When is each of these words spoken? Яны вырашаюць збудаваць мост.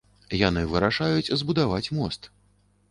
Яны 0.47 0.63
вырашаюць 0.71 1.31
збудаваць 1.43 1.87
мост. 2.01 2.21